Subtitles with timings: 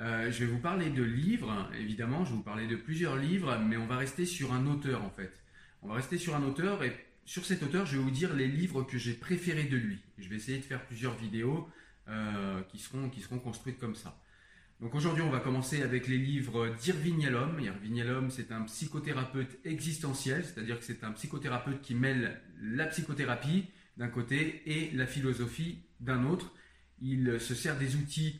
[0.00, 3.58] Euh, je vais vous parler de livres, évidemment, je vais vous parler de plusieurs livres,
[3.58, 5.32] mais on va rester sur un auteur en fait.
[5.82, 6.92] On va rester sur un auteur et
[7.24, 9.98] sur cet auteur, je vais vous dire les livres que j'ai préférés de lui.
[10.18, 11.68] Je vais essayer de faire plusieurs vidéos
[12.08, 14.20] euh, qui, seront, qui seront construites comme ça.
[14.80, 17.58] Donc aujourd'hui, on va commencer avec les livres d'Irving Yalom.
[17.58, 23.64] Irving Yalom, c'est un psychothérapeute existentiel, c'est-à-dire que c'est un psychothérapeute qui mêle la psychothérapie
[23.96, 26.52] d'un côté et la philosophie d'un autre.
[27.00, 28.38] Il se sert des outils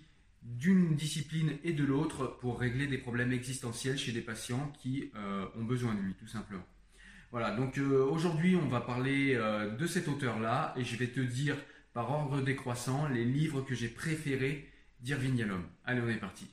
[0.55, 5.47] d'une discipline et de l'autre pour régler des problèmes existentiels chez des patients qui euh,
[5.57, 6.65] ont besoin de lui, tout simplement.
[7.33, 11.21] Voilà, donc euh, aujourd'hui on va parler euh, de cet auteur-là et je vais te
[11.21, 11.57] dire
[11.93, 14.71] par ordre décroissant les livres que j'ai préférés
[15.01, 15.65] d'Irving Yalom.
[15.85, 16.47] Allez, on est parti.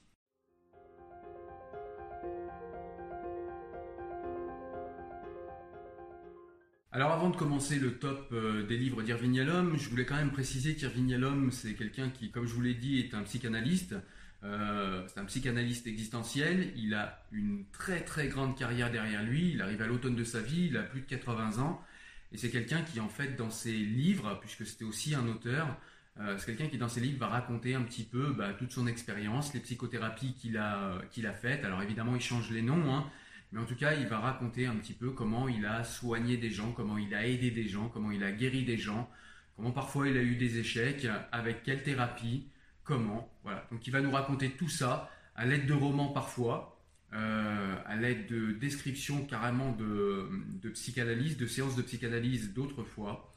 [6.96, 10.30] Alors avant de commencer le top euh, des livres d'Irving Yalom, je voulais quand même
[10.30, 13.96] préciser qu'Irving Yalom, c'est quelqu'un qui, comme je vous l'ai dit, est un psychanalyste.
[14.44, 16.72] Euh, c'est un psychanalyste existentiel.
[16.76, 19.54] Il a une très très grande carrière derrière lui.
[19.54, 21.84] Il arrive à l'automne de sa vie, il a plus de 80 ans.
[22.31, 25.75] Et c'est quelqu'un qui, en fait, dans ses livres, puisque c'était aussi un auteur,
[26.20, 28.86] euh, c'est quelqu'un qui, dans ses livres, va raconter un petit peu bah, toute son
[28.86, 31.66] expérience, les psychothérapies qu'il a, a faites.
[31.66, 32.94] Alors évidemment, il change les noms.
[32.94, 33.10] Hein,
[33.53, 36.50] mais en tout cas, il va raconter un petit peu comment il a soigné des
[36.50, 39.08] gens, comment il a aidé des gens, comment il a guéri des gens,
[39.56, 42.47] comment parfois il a eu des échecs, avec quelle thérapie,
[42.84, 43.31] comment.
[43.44, 43.68] Voilà.
[43.72, 46.81] Donc il va nous raconter tout ça à l'aide de romans parfois,
[47.13, 53.31] euh, à l'aide de descriptions carrément de, psychanalyse, de séances de psychanalyse d'autres fois.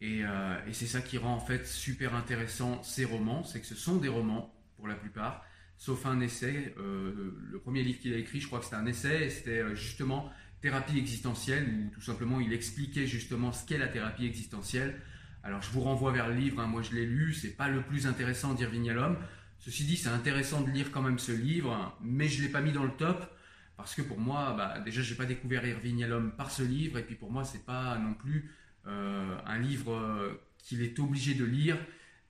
[0.00, 3.66] Et, euh, et c'est ça qui rend en fait super intéressant ces romans, c'est que
[3.66, 5.44] ce sont des romans pour la plupart,
[5.80, 6.74] sauf un essai.
[6.78, 9.74] Euh, le premier livre qu'il a écrit, je crois que c'était un essai, c'était euh,
[9.74, 10.30] justement
[10.60, 15.00] thérapie existentielle, où tout simplement il expliquait justement ce qu'est la thérapie existentielle.
[15.42, 16.66] Alors je vous renvoie vers le livre, hein.
[16.66, 19.16] moi je l'ai lu, c'est pas le plus intéressant d'Irving Yalom.
[19.58, 22.60] Ceci dit, c'est intéressant de lire quand même ce livre, mais je ne l'ai pas
[22.60, 23.34] mis dans le top,
[23.78, 26.98] parce que pour moi, bah, déjà je n'ai pas découvert Irving Yalom par ce livre,
[26.98, 28.50] et puis pour moi c'est pas non plus
[28.86, 31.78] euh, un livre qu'il est obligé de lire,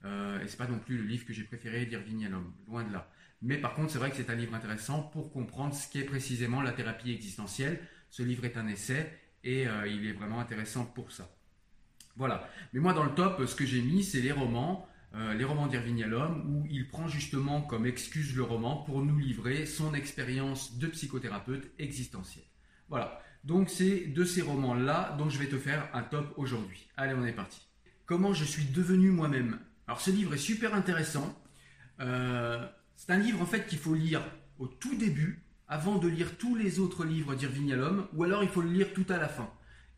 [0.05, 3.11] et c'est pas non plus le livre que j'ai préféré d'Irving Yalom, loin de là.
[3.41, 6.61] Mais par contre, c'est vrai que c'est un livre intéressant pour comprendre ce qu'est précisément
[6.61, 7.79] la thérapie existentielle.
[8.09, 9.11] Ce livre est un essai
[9.43, 11.29] et euh, il est vraiment intéressant pour ça.
[12.15, 12.47] Voilà.
[12.73, 15.67] Mais moi, dans le top, ce que j'ai mis, c'est les romans, euh, les romans
[15.67, 20.77] d'Irving Yalom, où il prend justement comme excuse le roman pour nous livrer son expérience
[20.77, 22.45] de psychothérapeute existentiel.
[22.89, 23.21] Voilà.
[23.43, 26.87] Donc, c'est de ces romans-là dont je vais te faire un top aujourd'hui.
[26.95, 27.59] Allez, on est parti.
[28.05, 29.57] Comment je suis devenu moi-même?
[29.87, 31.41] Alors, ce livre est super intéressant.
[32.01, 34.21] Euh, c'est un livre en fait qu'il faut lire
[34.59, 38.49] au tout début, avant de lire tous les autres livres d'Irving Yalom, ou alors il
[38.49, 39.49] faut le lire tout à la fin.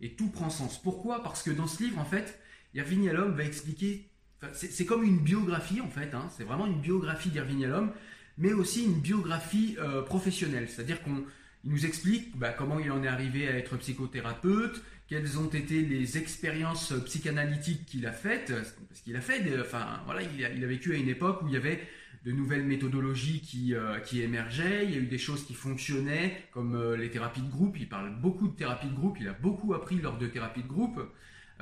[0.02, 0.82] Et tout prend sens.
[0.82, 1.24] Pourquoi?
[1.24, 2.40] Parce que dans ce livre, en fait,
[2.76, 4.10] Irving Yalom va expliquer.
[4.52, 6.14] C'est comme une biographie, en fait.
[6.14, 7.92] Hein, c'est vraiment une biographie d'Irving Yalom,
[8.38, 10.70] mais aussi une biographie euh, professionnelle.
[10.70, 11.24] C'est-à-dire qu'on
[11.64, 16.18] nous explique bah, comment il en est arrivé à être psychothérapeute, quelles ont été les
[16.18, 18.54] expériences psychanalytiques qu'il a faites,
[18.90, 21.58] parce qu'il a fait, enfin voilà, il a, vécu à une époque où il y
[21.58, 21.82] avait
[22.26, 26.48] de nouvelles méthodologies qui, euh, qui émergeaient, il y a eu des choses qui fonctionnaient,
[26.52, 29.34] comme euh, les thérapies de groupe, il parle beaucoup de thérapie de groupe, il a
[29.34, 31.00] beaucoup appris lors de thérapies de groupe,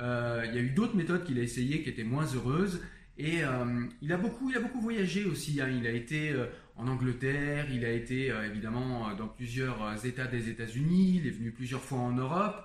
[0.00, 2.80] Euh, il y a eu d'autres méthodes qu'il a essayées qui étaient moins heureuses.
[3.18, 3.42] Et
[4.00, 5.60] il, a beaucoup, il a beaucoup voyagé aussi.
[5.60, 5.68] hein.
[5.68, 6.34] Il a été
[6.76, 11.82] en Angleterre, il a été évidemment dans plusieurs États des États-Unis, il est venu plusieurs
[11.82, 12.58] fois en Europe.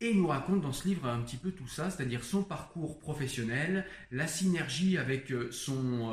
[0.00, 2.98] Et il nous raconte dans ce livre un petit peu tout ça, c'est-à-dire son parcours
[2.98, 6.10] professionnel, la synergie avec son,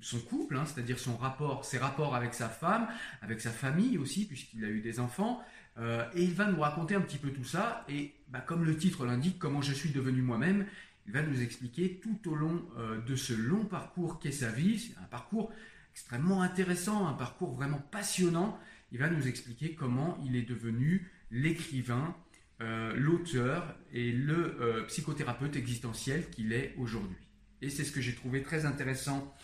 [0.00, 2.88] son couple, hein, c'est-à-dire son rapport, ses rapports avec sa femme,
[3.22, 5.42] avec sa famille aussi, puisqu'il a eu des enfants.
[5.78, 7.84] Euh, et il va nous raconter un petit peu tout ça.
[7.88, 10.66] Et bah, comme le titre l'indique, comment je suis devenu moi-même,
[11.06, 14.92] il va nous expliquer tout au long euh, de ce long parcours qu'est sa vie.
[15.02, 15.52] Un parcours
[15.92, 18.58] extrêmement intéressant, un parcours vraiment passionnant.
[18.92, 22.16] Il va nous expliquer comment il est devenu l'écrivain,
[22.60, 27.16] euh, l'auteur et le psychothérapeute existentiel qu'il est aujourd'hui.
[27.62, 29.34] Et c'est ce que j'ai trouvé très intéressant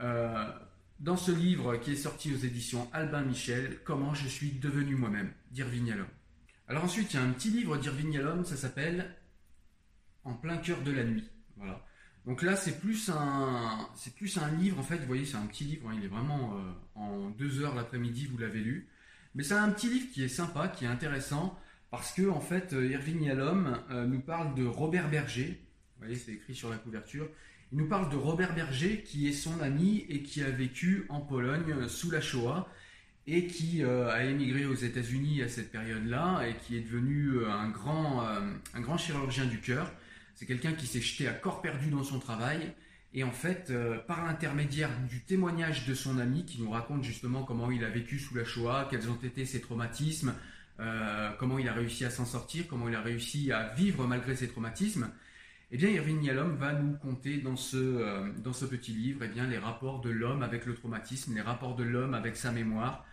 [0.00, 0.44] euh,
[1.00, 5.32] dans ce livre qui est sorti aux éditions Albin Michel, Comment je suis devenu moi-même,
[5.50, 6.06] d'Irving Yalom.
[6.68, 9.16] Alors ensuite, il y a un petit livre d'Irving Yalom, ça s'appelle
[10.24, 11.28] En plein cœur de la nuit.
[11.56, 11.84] Voilà.
[12.26, 14.98] Donc là, c'est plus un, c'est plus un livre en fait.
[14.98, 15.88] Vous voyez, c'est un petit livre.
[15.88, 18.26] hein, il est vraiment euh, en deux heures l'après-midi.
[18.26, 18.88] Vous l'avez lu.
[19.34, 21.58] Mais c'est un petit livre qui est sympa, qui est intéressant
[21.90, 25.58] parce que en fait, euh, Irving Yalom nous parle de Robert Berger.
[25.96, 27.28] Vous voyez, c'est écrit sur la couverture.
[27.70, 31.20] Il nous parle de Robert Berger, qui est son ami et qui a vécu en
[31.20, 32.66] Pologne euh, sous la Shoah
[33.26, 37.50] et qui euh, a émigré aux États-Unis à cette période-là et qui est devenu euh,
[37.50, 38.26] un grand,
[38.72, 39.92] un grand chirurgien du cœur.
[40.34, 42.72] C'est quelqu'un qui s'est jeté à corps perdu dans son travail.
[43.12, 43.72] Et en fait,
[44.06, 48.18] par l'intermédiaire du témoignage de son ami qui nous raconte justement comment il a vécu
[48.18, 50.34] sous la Shoah, quels ont été ses traumatismes,
[51.38, 54.46] comment il a réussi à s'en sortir, comment il a réussi à vivre malgré ses
[54.46, 55.10] traumatismes,
[55.70, 59.28] eh bien, Irving Yalom va nous conter dans ce, euh, dans ce petit livre eh
[59.28, 63.04] bien, les rapports de l'homme avec le traumatisme, les rapports de l'homme avec sa mémoire.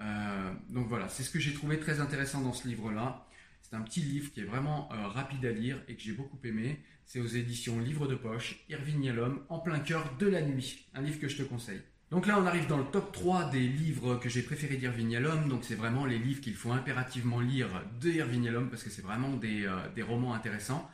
[0.00, 3.26] Euh, donc voilà, c'est ce que j'ai trouvé très intéressant dans ce livre-là.
[3.62, 6.38] C'est un petit livre qui est vraiment euh, rapide à lire et que j'ai beaucoup
[6.42, 6.80] aimé.
[7.06, 10.88] C'est aux éditions Livre de Poche, Irving Yalom, En plein cœur de la nuit.
[10.94, 11.82] Un livre que je te conseille.
[12.10, 15.48] Donc là, on arrive dans le top 3 des livres que j'ai préféré d'Irving Yalom.
[15.48, 17.68] Donc c'est vraiment les livres qu'il faut impérativement lire
[18.00, 20.90] de Irving Yalom parce que c'est vraiment des, des romans intéressants.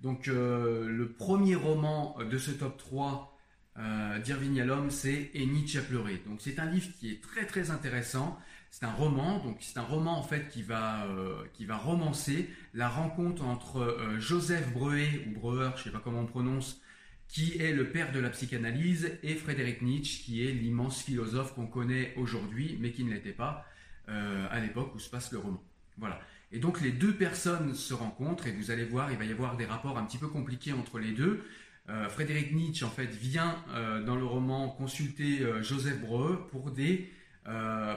[0.00, 3.38] Donc euh, le premier roman de ce top 3
[3.80, 4.60] euh, d'Irving
[4.90, 6.20] c'est Et Nietzsche a pleuré.
[6.26, 8.38] Donc c'est un livre qui est très très intéressant.
[8.70, 12.50] C'est un roman, donc c'est un roman en fait qui va euh, qui va romancer
[12.74, 16.82] la rencontre entre euh, Joseph Breuer ou Breuer, je sais pas comment on prononce,
[17.28, 21.66] qui est le père de la psychanalyse, et Frédéric Nietzsche, qui est l'immense philosophe qu'on
[21.66, 23.64] connaît aujourd'hui, mais qui ne l'était pas
[24.06, 25.62] à l'époque où se passe le roman.
[25.98, 26.18] Voilà.
[26.50, 29.56] Et donc les deux personnes se rencontrent et vous allez voir, il va y avoir
[29.56, 31.44] des rapports un petit peu compliqués entre les deux.
[31.90, 36.70] Euh, Frédéric Nietzsche en fait vient euh, dans le roman consulter euh, Joseph Breuer pour
[36.70, 37.10] des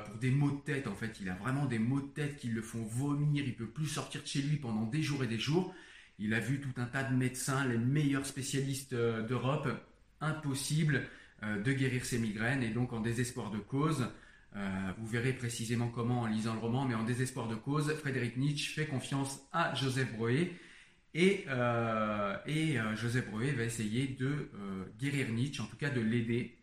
[0.05, 1.19] pour des maux de tête en fait.
[1.19, 3.43] Il a vraiment des maux de tête qui le font vomir.
[3.45, 5.75] Il peut plus sortir de chez lui pendant des jours et des jours.
[6.19, 9.67] Il a vu tout un tas de médecins, les meilleurs spécialistes d'Europe.
[10.21, 11.01] Impossible
[11.43, 14.07] de guérir ses migraines et donc en désespoir de cause.
[14.55, 18.35] Euh, vous verrez précisément comment en lisant le roman, mais en désespoir de cause, Frédéric
[18.37, 20.53] Nietzsche fait confiance à Joseph Breuer
[21.13, 24.49] et, euh, euh, Joseph Breuer va essayer de
[24.99, 26.57] guérir Nietzsche, en tout cas de l'aider,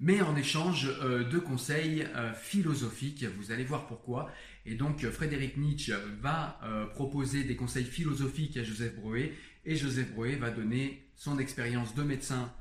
[0.00, 3.24] mais en échange de conseils philosophiques.
[3.38, 4.32] Vous allez voir pourquoi.
[4.66, 6.58] Et donc Frédéric Nietzsche va
[6.94, 12.02] proposer des conseils philosophiques à Joseph Breuer et Joseph Breuer va donner son expérience de
[12.02, 12.52] médecin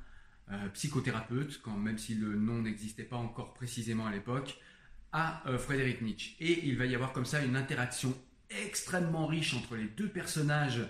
[0.73, 4.59] psychothérapeute, quand même si le nom n'existait pas encore précisément à l'époque,
[5.11, 6.35] à euh, Frédéric Nietzsche.
[6.39, 8.15] Et il va y avoir comme ça une interaction
[8.49, 10.81] extrêmement riche entre les deux personnages,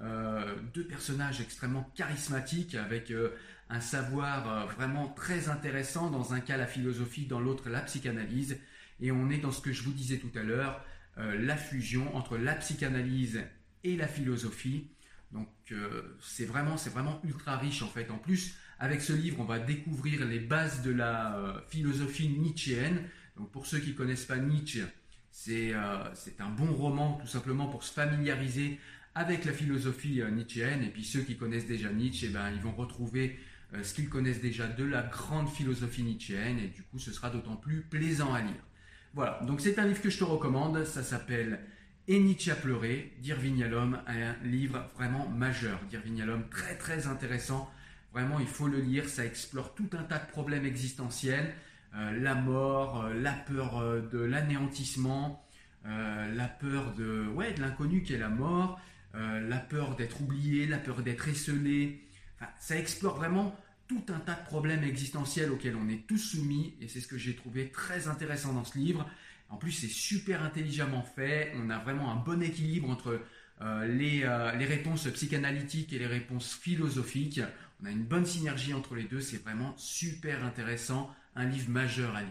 [0.00, 3.30] euh, deux personnages extrêmement charismatiques avec euh,
[3.68, 6.10] un savoir euh, vraiment très intéressant.
[6.10, 8.58] Dans un cas la philosophie, dans l'autre la psychanalyse.
[9.00, 10.84] Et on est dans ce que je vous disais tout à l'heure,
[11.18, 13.42] euh, la fusion entre la psychanalyse
[13.84, 14.88] et la philosophie.
[15.32, 18.10] Donc euh, c'est vraiment, c'est vraiment ultra riche en fait.
[18.10, 23.02] En plus, avec ce livre, on va découvrir les bases de la euh, philosophie nietzschéenne.
[23.36, 24.82] Donc pour ceux qui connaissent pas Nietzsche,
[25.30, 28.80] c'est euh, c'est un bon roman tout simplement pour se familiariser
[29.14, 30.82] avec la philosophie euh, nietzschéenne.
[30.82, 33.38] Et puis ceux qui connaissent déjà Nietzsche, eh ben, ils vont retrouver
[33.84, 36.58] ce qu'ils connaissent déjà de la grande philosophie nietzschéenne.
[36.58, 38.64] Et du coup, ce sera d'autant plus plaisant à lire.
[39.14, 40.84] Voilà, donc c'est un livre que je te recommande.
[40.84, 41.60] Ça s'appelle
[42.08, 45.78] Et Nietzsche a pleuré d'Irving Yalom, un livre vraiment majeur.
[45.88, 47.70] D'Irving Yalom, très très intéressant.
[48.12, 49.08] Vraiment, il faut le lire.
[49.08, 51.54] Ça explore tout un tas de problèmes existentiels.
[51.94, 55.44] Euh, la mort, euh, la peur euh, de l'anéantissement,
[55.84, 58.78] la peur de, ouais, de l'inconnu qui est la mort,
[59.14, 62.06] la peur d'être oublié, la peur d'être esselé.
[62.36, 63.56] Enfin, ça explore vraiment
[63.88, 67.16] tout un tas de problèmes existentiels auxquels on est tous soumis et c'est ce que
[67.16, 69.08] j'ai trouvé très intéressant dans ce livre.
[69.48, 71.54] En plus, c'est super intelligemment fait.
[71.56, 73.18] On a vraiment un bon équilibre entre
[73.86, 74.26] les
[74.66, 77.40] réponses psychanalytiques et les réponses philosophiques.
[77.82, 82.14] On a une bonne synergie entre les deux, c'est vraiment super intéressant, un livre majeur
[82.14, 82.30] à lire.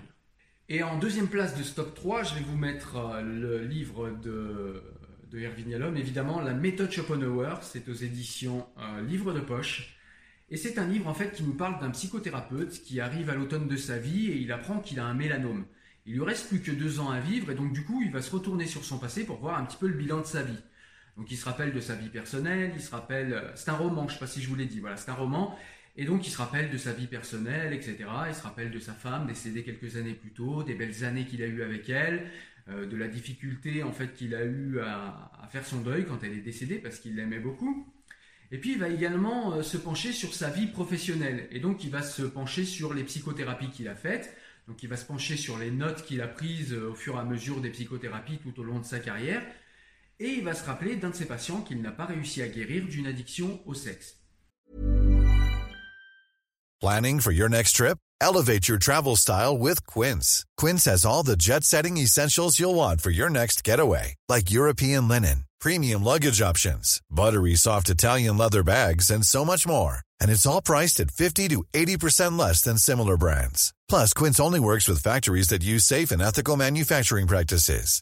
[0.67, 4.83] Et en deuxième place de Stock 3, je vais vous mettre le livre de,
[5.31, 8.67] de Erwin Yalom, évidemment, La méthode Schopenhauer, c'est aux éditions
[9.07, 9.97] Livre de Poche.
[10.51, 13.67] Et c'est un livre en fait qui nous parle d'un psychothérapeute qui arrive à l'automne
[13.67, 15.65] de sa vie et il apprend qu'il a un mélanome.
[16.05, 18.21] Il lui reste plus que deux ans à vivre et donc du coup il va
[18.21, 20.57] se retourner sur son passé pour voir un petit peu le bilan de sa vie.
[21.19, 24.07] Donc il se rappelle de sa vie personnelle, il se rappelle, euh, c'est un roman,
[24.07, 25.59] je sais pas si je vous l'ai dit, voilà, c'est un roman,
[25.97, 27.97] et donc il se rappelle de sa vie personnelle, etc.
[28.29, 31.43] Il se rappelle de sa femme décédée quelques années plus tôt, des belles années qu'il
[31.43, 32.31] a eues avec elle,
[32.69, 36.31] euh, de la difficulté en fait qu'il a eu à, faire son deuil quand elle
[36.31, 37.85] est décédée parce qu'il l'aimait beaucoup.
[38.51, 41.49] Et puis il va également euh, se pencher sur sa vie professionnelle.
[41.51, 44.37] Et donc il va se pencher sur les psychothérapies qu'il a faites.
[44.69, 47.25] Donc il va se pencher sur les notes qu'il a prises au fur et à
[47.25, 49.43] mesure des psychothérapies tout au long de sa carrière.
[50.19, 52.85] Et il va se rappeler d'un de ses patients qu'il n'a pas réussi à guérir
[52.87, 54.15] d'une addiction au sexe.
[56.81, 57.97] Planning for your next trip?
[58.21, 60.45] Elevate your travel style with Quince.
[60.57, 65.45] Quince has all the jet-setting essentials you'll want for your next getaway, like European linen
[65.59, 69.99] premium luggage options, buttery soft Italian leather bags, and so much more.
[70.19, 73.73] And it's all priced at 50 to 80% less than similar brands.
[73.87, 78.01] Plus, Quince only works with factories that use safe and ethical manufacturing practices.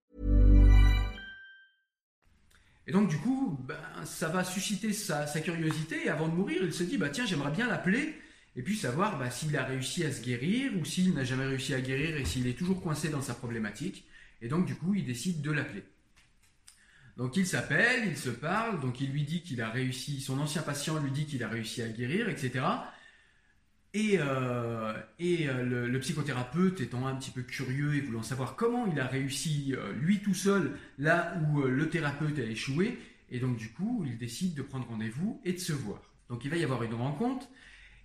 [2.91, 6.07] Et donc, du coup, ben, ça va susciter sa, curiosité.
[6.07, 8.19] Et avant de mourir, il se dit bah, tiens, j'aimerais bien l'appeler
[8.57, 11.73] et puis savoir bah, s'il a réussi à se guérir ou s'il n'a jamais réussi
[11.73, 14.03] à guérir et s'il est toujours coincé dans sa problématique.
[14.41, 15.85] Et donc, du coup, il décide de l'appeler.
[17.15, 20.61] Donc, il s'appelle, il se parle, donc il lui dit qu'il a réussi, son ancien
[20.61, 22.65] patient lui dit qu'il a réussi à guérir, etc.
[23.93, 28.97] Et, euh, euh, le, psychothérapeute étant un petit peu curieux et voulant savoir comment il
[29.01, 32.97] a réussi euh, lui tout seul là où le thérapeute a échoué,
[33.29, 36.01] et donc du coup il décide de prendre rendez-vous et de se voir.
[36.29, 37.47] Donc il va y avoir une rencontre,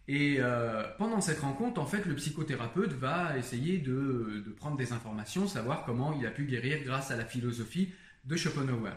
[0.09, 0.38] et
[0.99, 6.16] pendant cette rencontre, en fait, le psychothérapeute va essayer de, prendre des informations, savoir comment
[6.16, 7.93] il a pu guérir grâce à la philosophie
[8.25, 8.93] de Schopenhauer.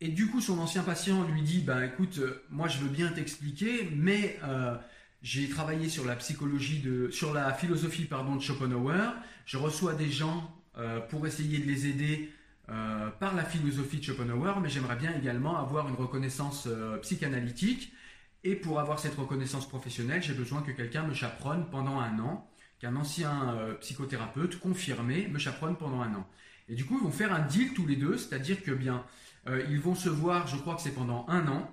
[0.00, 3.88] Et du coup, son ancien patient lui dit, ben écoute, moi je veux bien t'expliquer,
[3.92, 4.38] mais
[5.22, 9.14] j'ai travaillé sur la psychologie de, sur la philosophie pardon de Schopenhauer.
[9.46, 12.32] Je reçois des gens euh, pour essayer de les aider
[12.68, 17.92] euh, par la philosophie de Schopenhauer, mais j'aimerais bien également avoir une reconnaissance euh, psychanalytique.
[18.42, 22.50] Et pour avoir cette reconnaissance professionnelle, j'ai besoin que quelqu'un me chaperonne pendant un an,
[22.80, 26.28] qu'un ancien psychothérapeute confirmé me chaperonne pendant un an.
[26.68, 29.04] Et du coup, ils vont faire un deal tous les deux, c'est-à-dire que bien,
[29.46, 31.72] ils vont se voir, je crois que c'est pendant un an,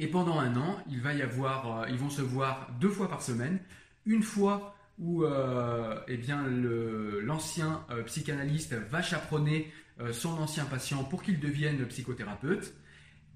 [0.00, 3.60] et pendant un an, euh, ils vont se voir deux fois par semaine.
[4.06, 9.70] Une fois où euh, eh bien, l'ancien euh, psychanalyste va chaperonner
[10.12, 12.72] son ancien patient pour qu'il devienne psychothérapeute.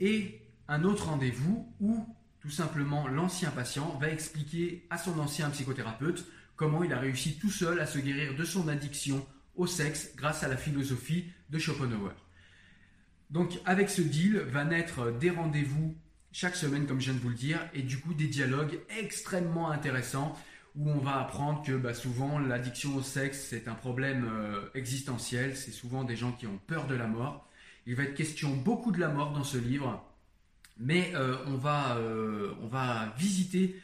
[0.01, 2.09] Et un autre rendez-vous où
[2.41, 6.25] tout simplement l'ancien patient va expliquer à son ancien psychothérapeute
[6.57, 10.43] comment il a réussi tout seul à se guérir de son addiction au sexe grâce
[10.43, 12.15] à la philosophie de Schopenhauer.
[13.29, 15.95] Donc avec ce deal va naître des rendez-vous
[16.35, 19.71] chaque semaine, comme je viens de vous le dire, et du coup des dialogues extrêmement
[19.71, 20.37] intéressants
[20.75, 25.57] où on va apprendre que bah, souvent l'addiction au sexe c'est un problème euh, existentiel,
[25.57, 27.49] c'est souvent des gens qui ont peur de la mort.
[27.87, 30.05] Il va être question beaucoup de la mort dans ce livre,
[30.77, 33.81] mais euh, on, va, euh, on va visiter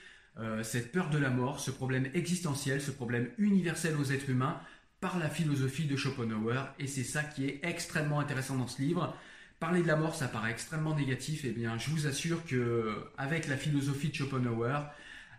[0.63, 4.59] cette peur de la mort, ce problème existentiel, ce problème universel aux êtres humains
[4.99, 9.15] par la philosophie de Schopenhauer, et c'est ça qui est extrêmement intéressant dans ce livre.
[9.61, 11.43] Parler de la mort, ça paraît extrêmement négatif.
[11.45, 14.87] Eh bien, je vous assure que avec la philosophie de Schopenhauer,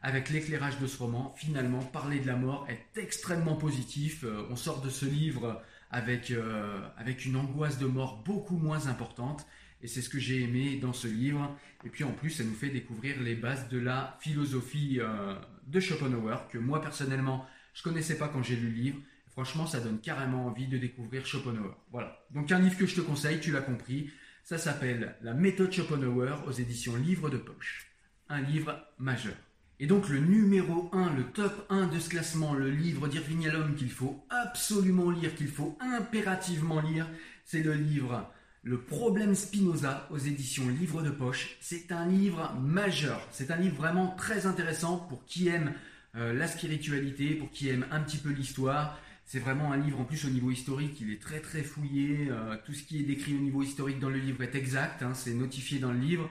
[0.03, 4.23] avec l'éclairage de ce roman, finalement, parler de la mort est extrêmement positif.
[4.23, 8.85] Euh, on sort de ce livre avec, euh, avec une angoisse de mort beaucoup moins
[8.85, 9.47] importante.
[9.81, 11.57] Et c'est ce que j'ai aimé dans ce livre.
[11.83, 15.33] Et puis en plus, ça nous fait découvrir les bases de la philosophie euh,
[15.65, 18.97] de Schopenhauer, que moi personnellement, je connaissais pas quand j'ai lu le livre.
[19.31, 21.75] Franchement, ça donne carrément envie de découvrir Schopenhauer.
[21.91, 22.25] Voilà.
[22.31, 24.11] Donc un livre que je te conseille, tu l'as compris,
[24.43, 27.87] ça s'appelle La méthode Schopenhauer aux éditions Livre de Poche.
[28.29, 29.35] Un livre majeur.
[29.79, 33.75] Et donc le numéro 1, le top 1 de ce classement, le livre d'Irving Yalom
[33.75, 37.07] qu'il faut absolument lire, qu'il faut impérativement lire,
[37.45, 41.57] c'est le livre Le problème Spinoza aux éditions Livre de Poche.
[41.61, 45.73] C'est un livre majeur, c'est un livre vraiment très intéressant pour qui aime
[46.15, 48.99] euh, la spiritualité, pour qui aime un petit peu l'histoire.
[49.25, 52.57] C'est vraiment un livre en plus au niveau historique, il est très très fouillé, euh,
[52.65, 55.33] tout ce qui est décrit au niveau historique dans le livre est exact, hein, c'est
[55.33, 56.29] notifié dans le livre.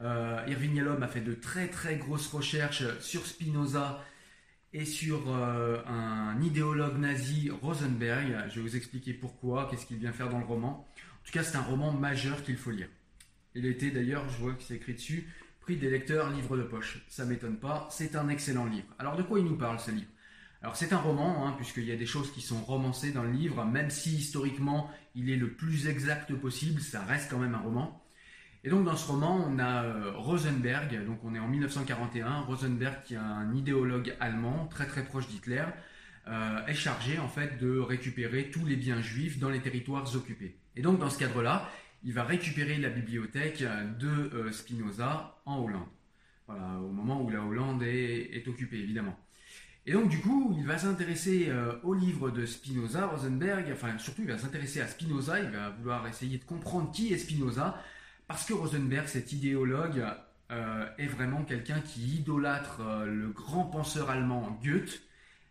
[0.00, 4.02] Euh, Irving Yalom a fait de très très grosses recherches sur Spinoza
[4.72, 8.48] et sur euh, un idéologue nazi, Rosenberg.
[8.48, 10.86] Je vais vous expliquer pourquoi, qu'est-ce qu'il vient faire dans le roman.
[11.22, 12.88] En tout cas, c'est un roman majeur qu'il faut lire.
[13.54, 15.28] Il été d'ailleurs, je vois que c'est écrit dessus,
[15.60, 17.04] prix des lecteurs livre de poche.
[17.08, 18.86] Ça m'étonne pas, c'est un excellent livre.
[18.98, 20.10] Alors de quoi il nous parle ce livre?
[20.62, 23.30] Alors c'est un roman, hein, puisqu'il y a des choses qui sont romancées dans le
[23.30, 27.60] livre, même si historiquement il est le plus exact possible, ça reste quand même un
[27.60, 28.04] roman.
[28.62, 33.02] Et donc dans ce roman, on a euh, Rosenberg, donc on est en 1941, Rosenberg
[33.04, 35.64] qui est un idéologue allemand très très proche d'Hitler,
[36.28, 40.58] euh, est chargé en fait de récupérer tous les biens juifs dans les territoires occupés.
[40.76, 41.70] Et donc dans ce cadre-là,
[42.04, 43.64] il va récupérer la bibliothèque
[43.98, 45.88] de euh, Spinoza en Hollande.
[46.46, 49.18] Voilà, au moment où la Hollande est, est occupée évidemment.
[49.90, 51.50] Et donc du coup, il va s'intéresser
[51.82, 56.06] au livre de Spinoza, Rosenberg, enfin surtout il va s'intéresser à Spinoza, il va vouloir
[56.06, 57.76] essayer de comprendre qui est Spinoza,
[58.28, 60.04] parce que Rosenberg, cet idéologue,
[60.52, 65.02] euh, est vraiment quelqu'un qui idolâtre euh, le grand penseur allemand Goethe,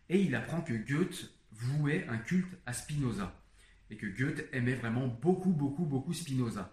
[0.08, 3.38] et il apprend que Goethe vouait un culte à Spinoza,
[3.90, 6.72] et que Goethe aimait vraiment beaucoup, beaucoup, beaucoup Spinoza.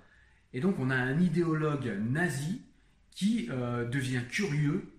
[0.54, 2.62] Et donc on a un idéologue nazi
[3.12, 4.94] qui euh, devient curieux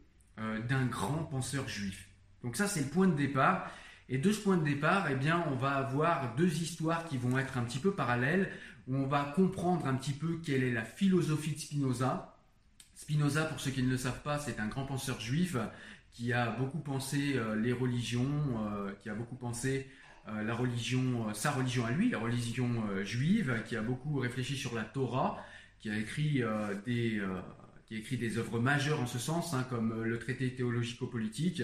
[0.68, 2.07] d'un grand penseur juif.
[2.48, 3.70] Donc ça c'est le point de départ.
[4.08, 7.38] Et de ce point de départ, eh bien, on va avoir deux histoires qui vont
[7.38, 8.50] être un petit peu parallèles,
[8.86, 12.34] où on va comprendre un petit peu quelle est la philosophie de Spinoza.
[12.94, 15.58] Spinoza, pour ceux qui ne le savent pas, c'est un grand penseur juif
[16.10, 19.86] qui a beaucoup pensé euh, les religions, euh, qui a beaucoup pensé
[20.28, 24.74] euh, la religion, sa religion à lui, la religion juive, qui a beaucoup réfléchi sur
[24.74, 25.44] la Torah,
[25.80, 26.42] qui a écrit
[26.86, 27.20] des
[27.88, 31.62] qui a écrit des œuvres majeures en ce sens, hein, comme le traité théologico-politique.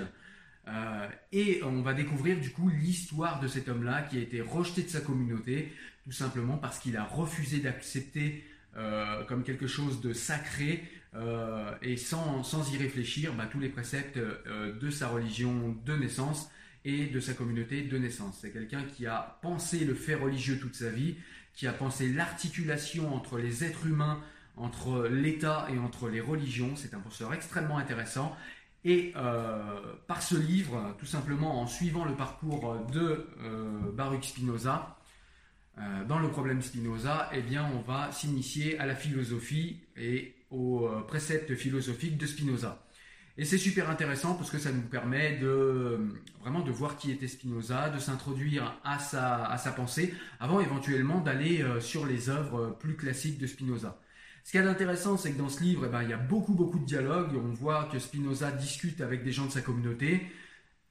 [1.32, 4.88] Et on va découvrir du coup l'histoire de cet homme-là qui a été rejeté de
[4.88, 5.72] sa communauté,
[6.04, 8.44] tout simplement parce qu'il a refusé d'accepter
[8.76, 10.82] euh, comme quelque chose de sacré
[11.14, 16.50] euh, et sans, y réfléchir bah, tous les préceptes euh, de sa religion de naissance
[16.84, 18.38] et de sa communauté de naissance.
[18.40, 21.14] C'est quelqu'un qui a pensé le fait religieux toute sa vie,
[21.54, 24.20] qui a pensé l'articulation entre les êtres humains,
[24.56, 26.74] entre l'État et entre les religions.
[26.74, 28.36] C'est un penseur extrêmement intéressant.
[28.84, 29.14] Et
[30.06, 33.26] par ce livre, tout simplement en suivant le parcours de
[33.94, 34.98] Baruch Spinoza,
[35.78, 40.86] euh, dans le problème Spinoza, eh bien, on va s'initier à la philosophie et aux
[40.86, 42.86] euh, préceptes philosophiques de Spinoza.
[43.36, 45.98] Et c'est super intéressant parce que ça nous permet de euh,
[46.40, 51.18] vraiment de voir qui était Spinoza, de s'introduire à sa, à sa pensée, avant éventuellement
[51.18, 53.98] d'aller sur les œuvres plus classiques de Spinoza.
[54.44, 56.52] Ce qui est intéressant, c'est que dans ce livre, eh ben, il y a beaucoup,
[56.52, 57.34] beaucoup de dialogues.
[57.34, 60.30] On voit que Spinoza discute avec des gens de sa communauté.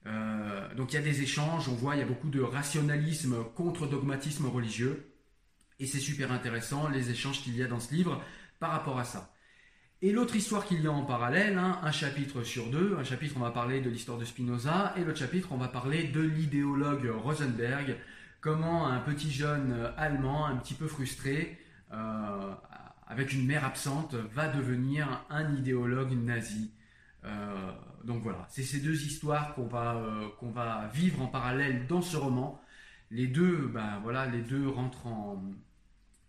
[0.08, 3.38] Euh, donc il y a des échanges, on voit il y a beaucoup de rationalisme
[3.56, 5.14] contre dogmatisme religieux.
[5.80, 8.22] Et c'est super intéressant les échanges qu'il y a dans ce livre
[8.60, 9.34] par rapport à ça.
[10.02, 13.36] Et l'autre histoire qu'il y a en parallèle, hein, un chapitre sur deux, un chapitre
[13.38, 17.10] on va parler de l'histoire de Spinoza, et l'autre chapitre on va parler de l'idéologue
[17.24, 17.96] Rosenberg,
[18.42, 21.58] comment un petit jeune allemand un petit peu frustré,
[21.94, 22.54] euh,
[23.08, 26.72] avec une mère absente, va devenir un idéologue nazi.
[27.26, 27.72] Euh,
[28.04, 32.02] donc voilà, c'est ces deux histoires qu'on va, euh, qu'on va vivre en parallèle dans
[32.02, 32.62] ce roman.
[33.12, 35.42] Les deux, ben voilà, les deux rentrent en,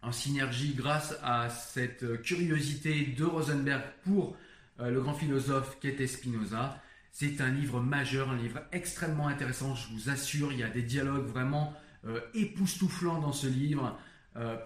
[0.03, 4.37] en synergie grâce à cette curiosité de Rosenberg pour
[4.81, 6.81] euh, le grand philosophe qu'était Spinoza.
[7.11, 10.53] C'est un livre majeur, un livre extrêmement intéressant, je vous assure.
[10.53, 11.73] Il y a des dialogues vraiment
[12.35, 13.97] époustouflants dans ce livre.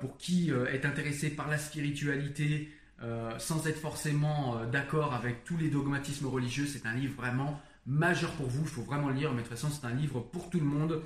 [0.00, 5.56] Pour qui est intéressé par la spiritualité, euh, sans être forcément euh, d'accord avec tous
[5.56, 6.66] les dogmatismes religieux.
[6.66, 9.56] C'est un livre vraiment majeur pour vous, il faut vraiment le lire, mais de toute
[9.56, 11.02] c'est un livre pour tout le monde.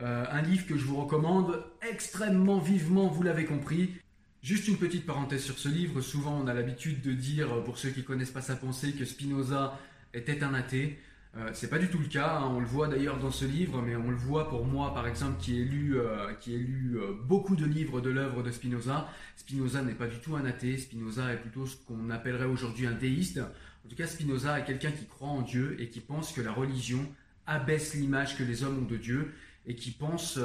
[0.00, 3.94] Euh, un livre que je vous recommande extrêmement vivement, vous l'avez compris.
[4.42, 7.90] Juste une petite parenthèse sur ce livre, souvent on a l'habitude de dire, pour ceux
[7.90, 9.78] qui connaissent pas sa pensée, que Spinoza
[10.14, 10.98] était un athée.
[11.38, 12.50] Euh, c'est pas du tout le cas, hein.
[12.54, 15.38] on le voit d'ailleurs dans ce livre, mais on le voit pour moi par exemple
[15.38, 19.06] qui ai lu, euh, euh, beaucoup de livres de l'œuvre de Spinoza.
[19.36, 22.94] Spinoza n'est pas du tout un athée, Spinoza est plutôt ce qu'on appellerait aujourd'hui un
[22.94, 23.38] déiste.
[23.84, 26.52] En tout cas, Spinoza est quelqu'un qui croit en Dieu et qui pense que la
[26.52, 27.06] religion
[27.46, 29.34] abaisse l'image que les hommes ont de Dieu
[29.66, 30.40] et qui pense,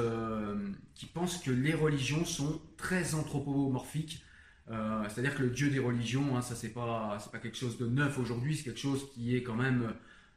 [1.14, 4.22] pense que les religions sont très anthropomorphiques.
[4.68, 8.56] C'est-à-dire que le Dieu des religions, hein, ça c'est pas quelque chose de neuf aujourd'hui,
[8.56, 9.92] c'est quelque chose qui est quand même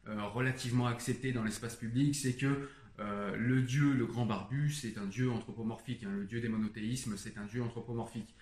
[0.07, 5.31] relativement accepté dans l'espace public, c'est que le dieu, le grand barbu, c'est un dieu
[5.31, 6.03] anthropomorphique.
[6.03, 6.13] Hein.
[6.15, 8.35] Le dieu des monothéismes, c'est un dieu anthropomorphique.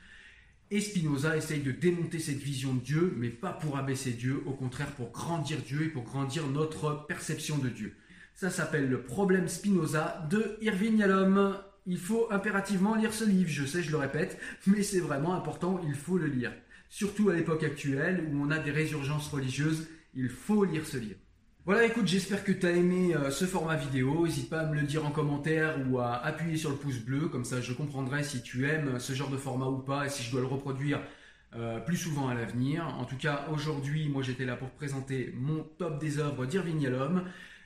[0.71, 4.53] Et Spinoza essaye de démonter cette vision de Dieu, mais pas pour abaisser Dieu, au
[4.53, 7.95] contraire pour grandir Dieu et pour grandir notre perception de Dieu.
[8.33, 11.55] Ça s'appelle le problème Spinoza de Irving Yalom.
[11.85, 15.79] Il faut impérativement lire ce livre, je sais, je le répète, mais c'est vraiment important,
[15.85, 16.53] il faut le lire.
[16.89, 21.19] Surtout à l'époque actuelle où on a des résurgences religieuses, il faut lire ce livre.
[21.65, 24.25] Voilà, écoute, j'espère que tu as aimé euh, ce format vidéo.
[24.25, 27.29] N'hésite pas à me le dire en commentaire ou à appuyer sur le pouce bleu,
[27.29, 30.23] comme ça je comprendrai si tu aimes ce genre de format ou pas et si
[30.23, 30.99] je dois le reproduire
[31.55, 32.85] euh, plus souvent à l'avenir.
[32.99, 37.23] En tout cas, aujourd'hui, moi j'étais là pour présenter mon top des œuvres d'Irving Yalom.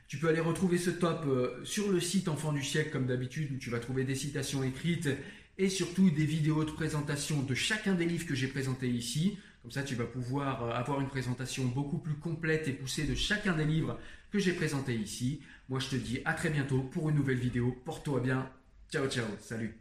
[0.07, 3.51] Tu peux aller retrouver ce top euh, sur le site Enfant du siècle comme d'habitude
[3.51, 5.09] où tu vas trouver des citations écrites
[5.57, 9.39] et surtout des vidéos de présentation de chacun des livres que j'ai présentés ici.
[9.67, 13.13] Comme ça, tu vas pouvoir euh, avoir une présentation beaucoup plus complète et poussée de
[13.15, 13.99] chacun des livres
[14.31, 15.41] que j'ai présentés ici.
[15.67, 17.75] Moi, je te dis à très bientôt pour une nouvelle vidéo.
[17.83, 18.49] Porte-toi bien.
[18.89, 19.25] Ciao, ciao.
[19.41, 19.77] Salut.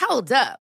[0.00, 0.65] Hold up.